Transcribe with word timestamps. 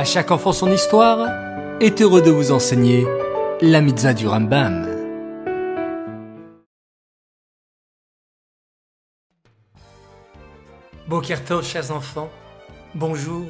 À 0.00 0.04
chaque 0.04 0.30
enfant 0.30 0.54
son 0.54 0.72
histoire 0.72 1.28
est 1.78 2.00
heureux 2.00 2.22
de 2.22 2.30
vous 2.30 2.52
enseigner 2.52 3.06
la 3.60 3.82
mitzvah 3.82 4.14
du 4.14 4.26
Rambam. 4.26 4.88
Bokertov, 11.06 11.66
chers 11.66 11.90
enfants, 11.90 12.30
bonjour, 12.94 13.44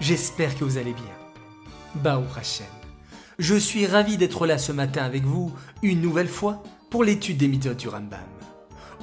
j'espère 0.00 0.58
que 0.58 0.64
vous 0.64 0.76
allez 0.76 0.92
bien. 0.92 1.14
Baou 1.94 2.24
Hashem. 2.36 2.66
Je 3.38 3.54
suis 3.54 3.86
ravi 3.86 4.16
d'être 4.16 4.44
là 4.44 4.58
ce 4.58 4.72
matin 4.72 5.04
avec 5.04 5.22
vous, 5.22 5.52
une 5.84 6.00
nouvelle 6.00 6.26
fois, 6.26 6.64
pour 6.90 7.04
l'étude 7.04 7.36
des 7.36 7.46
mitzvot 7.46 7.74
du 7.74 7.88
Rambam. 7.88 8.18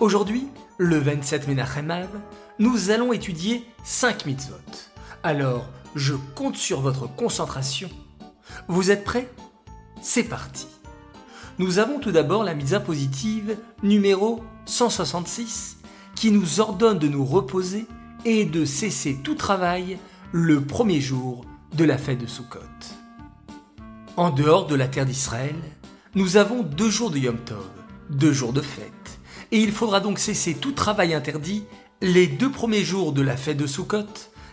Aujourd'hui, 0.02 0.50
le 0.78 0.98
27 0.98 1.48
Menachem 1.48 2.10
nous 2.60 2.92
allons 2.92 3.14
étudier 3.14 3.64
5 3.86 4.26
mitzvot. 4.26 4.89
Alors, 5.24 5.68
je 5.96 6.14
compte 6.34 6.56
sur 6.56 6.80
votre 6.80 7.14
concentration. 7.14 7.90
Vous 8.70 8.90
êtes 8.90 9.04
prêts? 9.04 9.30
C'est 10.02 10.24
parti. 10.24 10.68
Nous 11.58 11.78
avons 11.78 12.00
tout 12.00 12.12
d'abord 12.12 12.46
la 12.46 12.54
mitzvah 12.54 12.80
positive 12.80 13.58
numéro 13.84 14.42
166 14.66 15.78
qui 16.16 16.32
nous 16.32 16.62
ordonne 16.62 17.00
de 17.00 17.10
nous 17.10 17.26
reposer 17.26 17.86
et 18.24 18.46
de 18.46 18.64
cesser 18.64 19.20
tout 19.22 19.36
travail 19.36 20.00
le 20.32 20.62
premier 20.62 21.02
jour 21.02 21.44
de 21.74 21.84
la 21.84 21.98
fête 21.98 22.20
de 22.20 22.28
Sukkot. 22.28 22.60
En 24.16 24.30
dehors 24.30 24.68
de 24.68 24.76
la 24.76 24.88
terre 24.88 25.06
d'Israël, 25.06 25.56
nous 26.16 26.38
avons 26.38 26.64
deux 26.64 26.90
jours 26.90 27.12
de 27.12 27.18
Yom 27.18 27.38
Tov, 27.40 27.66
deux 28.10 28.32
jours 28.32 28.54
de 28.54 28.62
fête, 28.62 29.20
et 29.52 29.60
il 29.60 29.74
faudra 29.74 30.00
donc 30.00 30.18
cesser 30.18 30.54
tout 30.54 30.72
travail 30.72 31.14
interdit 31.14 31.66
les 32.02 32.28
deux 32.28 32.52
premiers 32.52 32.86
jours 32.86 33.12
de 33.12 33.22
la 33.22 33.36
fête 33.36 33.58
de 33.58 33.68
Sukkot, 33.68 34.06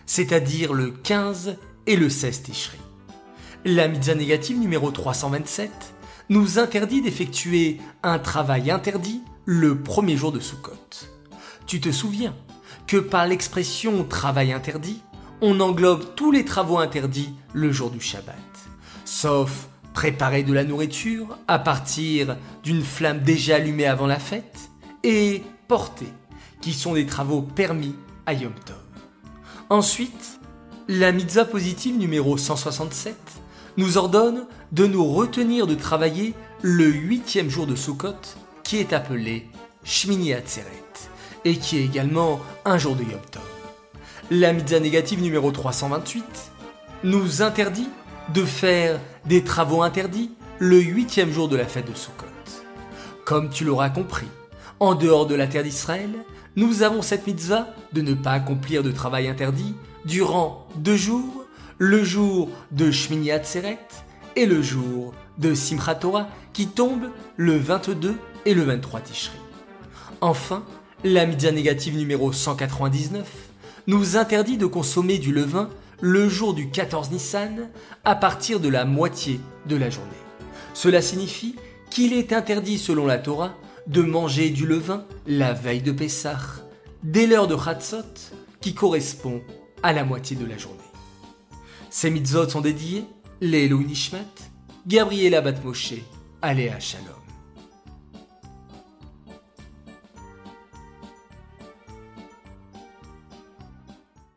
c'est-à-dire 0.07 0.73
le 0.73 0.89
15 0.89 1.57
et 1.85 1.95
le 1.95 2.09
16 2.09 2.41
Tishri. 2.43 2.79
La 3.65 3.87
mitzvah 3.87 4.15
négative 4.15 4.57
numéro 4.57 4.89
327 4.89 5.69
nous 6.29 6.57
interdit 6.57 7.01
d'effectuer 7.01 7.79
un 8.01 8.17
travail 8.17 8.71
interdit 8.71 9.21
le 9.45 9.81
premier 9.81 10.17
jour 10.17 10.31
de 10.31 10.39
Sukkot. 10.39 10.73
Tu 11.67 11.79
te 11.79 11.91
souviens 11.91 12.35
que 12.87 12.97
par 12.97 13.27
l'expression 13.27 14.03
travail 14.05 14.53
interdit, 14.53 15.01
on 15.41 15.59
englobe 15.59 16.15
tous 16.15 16.31
les 16.31 16.45
travaux 16.45 16.79
interdits 16.79 17.33
le 17.53 17.71
jour 17.71 17.91
du 17.91 18.01
Shabbat, 18.01 18.35
sauf 19.05 19.67
préparer 19.93 20.43
de 20.43 20.53
la 20.53 20.63
nourriture 20.63 21.37
à 21.47 21.59
partir 21.59 22.37
d'une 22.63 22.83
flamme 22.83 23.19
déjà 23.19 23.55
allumée 23.55 23.85
avant 23.85 24.07
la 24.07 24.19
fête 24.19 24.69
et 25.03 25.43
porter, 25.67 26.07
qui 26.61 26.73
sont 26.73 26.93
des 26.93 27.05
travaux 27.05 27.41
permis 27.41 27.95
à 28.25 28.33
Yom 28.33 28.53
Tov. 28.65 28.76
Ensuite, 29.69 30.39
la 30.87 31.11
mitzvah 31.11 31.43
positive 31.43 31.97
numéro 31.97 32.37
167 32.37 33.17
nous 33.75 33.97
ordonne 33.97 34.45
de 34.71 34.87
nous 34.87 35.05
retenir 35.05 35.67
de 35.67 35.75
travailler 35.75 36.33
le 36.61 36.85
huitième 36.85 37.49
jour 37.49 37.67
de 37.67 37.75
Sukkot, 37.75 38.15
qui 38.63 38.77
est 38.77 38.93
appelé 38.93 39.49
Shmini 39.83 40.33
Atzeret, 40.33 40.71
et 41.43 41.57
qui 41.57 41.79
est 41.79 41.83
également 41.83 42.39
un 42.63 42.77
jour 42.77 42.95
de 42.95 43.03
Yom 43.03 43.19
Tov. 43.29 43.43
La 44.31 44.53
mitzvah 44.53 44.79
négative 44.79 45.21
numéro 45.21 45.51
328 45.51 46.23
nous 47.03 47.41
interdit 47.41 47.89
de 48.33 48.45
faire 48.45 49.01
des 49.25 49.43
travaux 49.43 49.81
interdits 49.81 50.31
le 50.59 50.79
huitième 50.79 51.33
jour 51.33 51.49
de 51.49 51.57
la 51.57 51.65
fête 51.65 51.91
de 51.91 51.95
Sukkot. 51.95 52.25
Comme 53.25 53.49
tu 53.49 53.65
l'auras 53.65 53.89
compris, 53.89 54.27
en 54.79 54.95
dehors 54.95 55.25
de 55.25 55.35
la 55.35 55.47
terre 55.47 55.63
d'Israël, 55.63 56.11
nous 56.55 56.83
avons 56.83 57.01
cette 57.01 57.27
mitzvah 57.27 57.67
de 57.93 58.01
ne 58.01 58.13
pas 58.13 58.31
accomplir 58.31 58.83
de 58.83 58.91
travail 58.91 59.27
interdit 59.27 59.75
durant 60.05 60.67
deux 60.75 60.95
jours, 60.95 61.45
le 61.77 62.03
jour 62.03 62.49
de 62.71 62.91
Shmini 62.91 63.31
Atzeret 63.31 63.79
et 64.35 64.45
le 64.45 64.61
jour 64.61 65.13
de 65.37 65.53
Simchat 65.53 65.95
Torah 65.95 66.27
qui 66.53 66.67
tombe 66.67 67.09
le 67.35 67.57
22 67.57 68.15
et 68.45 68.53
le 68.53 68.63
23 68.63 69.01
Tishri. 69.01 69.37
Enfin, 70.21 70.63
la 71.03 71.25
mitzvah 71.25 71.51
négative 71.51 71.95
numéro 71.95 72.31
199 72.31 73.27
nous 73.87 74.17
interdit 74.17 74.57
de 74.57 74.65
consommer 74.65 75.17
du 75.17 75.31
levain 75.31 75.69
le 76.01 76.29
jour 76.29 76.53
du 76.53 76.69
14 76.69 77.11
Nissan 77.11 77.69
à 78.03 78.15
partir 78.15 78.59
de 78.59 78.69
la 78.69 78.85
moitié 78.85 79.39
de 79.67 79.75
la 79.75 79.89
journée. 79.89 80.09
Cela 80.73 81.01
signifie 81.01 81.55
qu'il 81.89 82.13
est 82.13 82.33
interdit 82.33 82.77
selon 82.77 83.05
la 83.05 83.17
Torah 83.17 83.55
de 83.87 84.01
manger 84.01 84.49
du 84.49 84.67
levain 84.67 85.05
la 85.25 85.53
veille 85.53 85.81
de 85.81 85.91
Pessah, 85.91 86.39
dès 87.03 87.25
l'heure 87.25 87.47
de 87.47 87.57
Chatzot, 87.57 88.31
qui 88.61 88.73
correspond 88.73 89.41
à 89.83 89.93
la 89.93 90.03
moitié 90.03 90.35
de 90.35 90.45
la 90.45 90.57
journée. 90.57 90.77
Ces 91.89 92.09
mitzvot 92.09 92.49
sont 92.49 92.61
dédiés 92.61 93.05
les 93.41 93.69
Nishmat, 93.69 94.19
Gabriela 94.85 95.41
Batmoshe, 95.41 95.93
Aléa 96.41 96.79
Shalom. 96.79 97.26